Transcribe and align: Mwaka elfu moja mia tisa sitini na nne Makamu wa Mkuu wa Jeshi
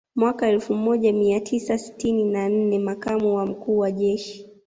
Mwaka 0.15 0.47
elfu 0.49 0.73
moja 0.75 1.13
mia 1.13 1.39
tisa 1.39 1.77
sitini 1.77 2.23
na 2.23 2.49
nne 2.49 2.79
Makamu 2.79 3.35
wa 3.35 3.45
Mkuu 3.45 3.77
wa 3.77 3.91
Jeshi 3.91 4.49